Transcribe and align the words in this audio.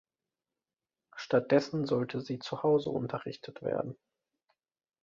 Stattdessen 1.15 1.85
sollte 1.85 2.21
sie 2.21 2.39
zuhause 2.39 2.89
unterrichtet 2.89 3.61
werden. 3.61 3.99